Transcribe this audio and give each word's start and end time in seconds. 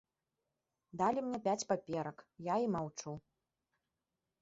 Далі 1.01 1.19
мне 1.27 1.39
пяць 1.45 1.63
паперак, 1.73 2.17
я 2.53 2.59
і 2.67 2.73
маўчу. 2.77 3.11